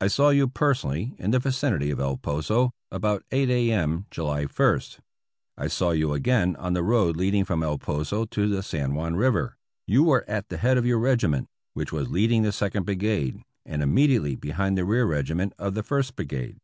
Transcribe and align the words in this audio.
I 0.00 0.06
saw 0.06 0.30
you 0.30 0.48
personally 0.48 1.14
in 1.18 1.30
the 1.30 1.38
vicinity 1.40 1.90
of 1.90 2.00
El 2.00 2.16
Poso, 2.16 2.70
about 2.90 3.22
8 3.30 3.50
a.m., 3.50 4.06
July 4.10 4.46
312 4.46 4.76
APPENDIX 4.90 4.94
F 4.96 5.00
I 5.58 5.60
St. 5.60 5.64
I 5.66 5.68
saw 5.68 5.90
you 5.90 6.14
again 6.14 6.56
on 6.56 6.72
the 6.72 6.82
road 6.82 7.18
leading 7.18 7.44
from 7.44 7.62
El 7.62 7.76
Poso 7.76 8.24
to 8.24 8.48
the 8.48 8.62
San 8.62 8.94
Juan 8.94 9.14
River; 9.16 9.58
you 9.86 10.02
were 10.04 10.24
at 10.26 10.48
the 10.48 10.56
head 10.56 10.78
of 10.78 10.86
your 10.86 10.98
regiment, 10.98 11.48
which 11.74 11.92
was 11.92 12.08
leading 12.08 12.44
the 12.44 12.52
Second 12.52 12.86
Brigade, 12.86 13.42
and 13.66 13.82
immediately 13.82 14.36
behind 14.36 14.78
the 14.78 14.86
rear 14.86 15.04
regiment 15.04 15.52
of 15.58 15.74
the 15.74 15.82
First 15.82 16.16
Brigade. 16.16 16.56